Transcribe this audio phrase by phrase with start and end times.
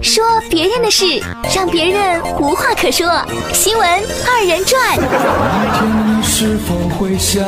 [0.00, 1.04] 说别人的事，
[1.54, 3.06] 让别人无话可说。
[3.52, 3.88] 新闻
[4.26, 4.96] 二人转。
[4.96, 7.42] 你是否会想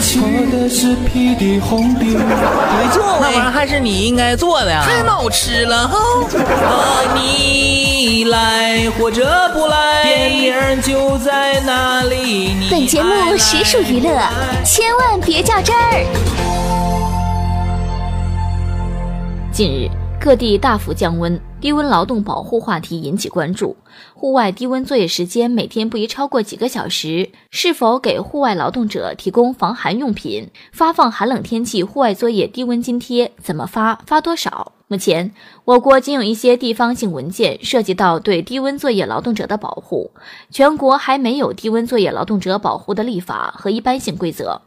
[0.00, 2.04] 起我的是屁的红的？
[2.04, 5.98] 没做，那玩意儿还是你应该做的，太闹吃了哈！
[6.38, 12.56] 啊，你来或者不来，电影就在那里。
[12.70, 14.10] 本节目实属娱乐，
[14.64, 16.04] 千万别较真儿。
[19.52, 20.03] 近日。
[20.24, 23.76] 各地大幅降温，低温劳动保护话题引起关注。
[24.14, 30.48] 户外低温作业时间每天不宜超过几个小时，是否给户外劳动者提供防寒用品？
[30.72, 33.96] 发放寒冷天气户外作业低温津贴怎么发？
[34.06, 34.72] 发多少？
[34.88, 35.30] 目前，
[35.66, 40.12] 我国仅有一些地方性文件涉及到对低温作业劳动者的保护，
[40.50, 44.62] 全国还没有低温作业劳动者保护的立法和一般性规则。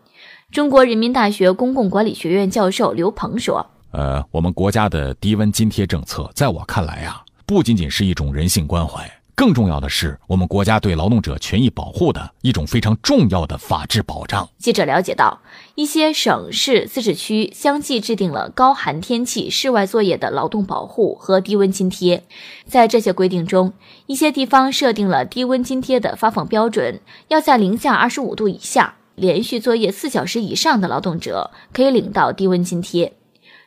[0.52, 3.66] 中国人民大学公共管理学院教授刘鹏说。
[3.91, 14.47] 呃，我们国家的低温津贴政策，在我看来啊，不仅仅是一种人性关怀，更重要的是我们国家对劳动者权益保护的一种非常重要的法治保障。
[14.57, 15.39] 记者了解到，
[15.75, 22.23] 一些省市自治区相继制定了高寒天气室外作业的劳动保护和低温津贴。
[22.66, 23.73] 在这些规定中，
[24.07, 33.13] 一些地方设定了低温津贴的发放标准，要在零下二十五度以下连续作业四小时以上的劳动者可以领到低温津贴。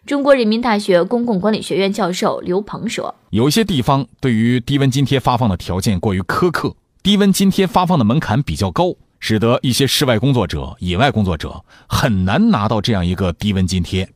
[0.06, 14.08] 中国人民大学公共管理学院教授刘鹏说：“有一些地方对于低温津贴发放的条件过于苛刻，低温津贴发放的门槛比较高，使得一些室外工作者、野外工作者很难拿到这样一个低温津贴。”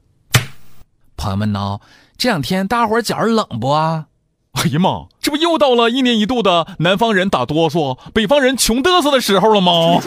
[1.17, 1.79] 朋友们呢，
[2.17, 4.07] 这两天大伙儿觉着冷不啊？
[4.55, 10.01] 哎呀妈，这不又到了一年一度的南方人打哆嗦、北方人穷嘚瑟的时候了吗？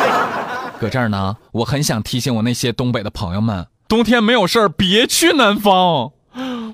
[0.78, 3.66] 搁这儿呢，我很想提醒我那些东北的朋友们。
[3.88, 6.12] 冬天没有事儿，别去南方，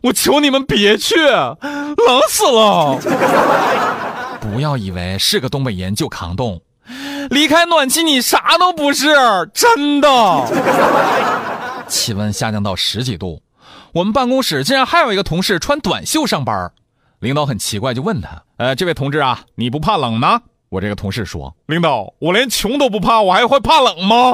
[0.04, 2.98] 我求你们别去，冷死了。
[4.40, 6.62] 不要以为是个东北人就扛冻，
[7.30, 9.06] 离开暖气你啥都不是，
[9.52, 10.08] 真的。
[11.86, 13.42] 气温下降到十几度，
[13.92, 16.72] 我们办公室竟然还有一个同事穿短袖上班，
[17.20, 24.32] 领导很奇怪，就问他：“呃，这位同志啊，你不怕冷吗？”我这个同事说：“领导，我连穷都不怕，我还会怕冷吗？”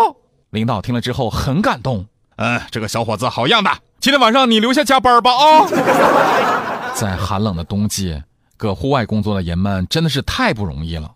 [0.51, 2.07] 领导听了之后很感动。
[2.39, 3.71] 嗯，这个小伙子好样的！
[3.99, 5.67] 今天晚上你留下加班吧啊！
[6.95, 8.23] 在寒冷的冬季，
[8.57, 11.15] 搁户外工作的人们真的是太不容易了。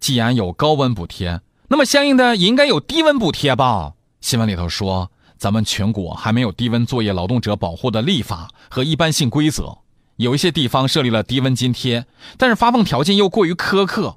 [0.00, 3.92] 既然有高温补贴，那么相应的也应该有低温补贴吧？
[4.22, 9.76] 新闻里头说，咱们全国还没有低温作业劳动者保护的立法和一般性规则，
[10.16, 12.06] 有一些地方设立了低温津贴，
[12.38, 14.16] 但是发放条件又过于苛刻。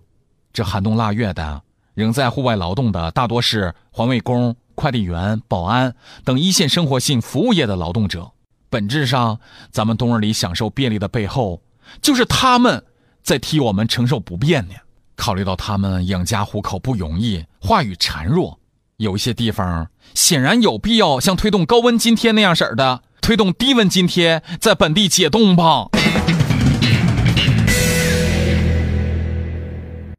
[0.54, 1.64] 这寒冬腊月的，
[1.96, 4.56] 仍在户外劳动的大多是环卫工。
[4.76, 8.32] 快递员、保安等一线生活性服务业的劳动者，
[8.70, 9.40] 本质上，
[9.72, 11.62] 咱们冬日里享受便利的背后，
[12.02, 12.84] 就是他们
[13.24, 14.76] 在替我们承受不便呢。
[15.16, 18.60] 考虑到他们养家糊口不容易，话语孱弱，
[18.98, 25.88] 有一些地方显然有必要像推动高温津贴那样式儿的，推动低温津贴在本地解冻吧。